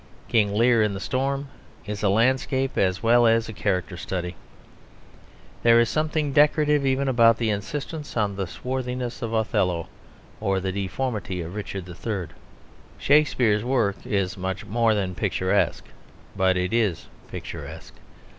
[0.27, 1.49] King Lear, in the storm,
[1.85, 4.35] is a landscape as well as a character study.
[5.61, 9.89] There is something decorative even about the insistence on the swarthiness of Othello,
[10.39, 12.29] or the deformity of Richard III.
[12.97, 15.85] Shakespeare's work is much more than picturesque;
[16.35, 17.93] but it is picturesque.